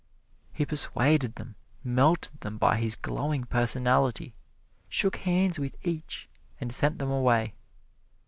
[0.51, 1.53] He persuaded them,
[1.83, 4.33] melted them by his glowing personality,
[4.89, 6.27] shook hands with each,
[6.59, 7.53] and sent them away.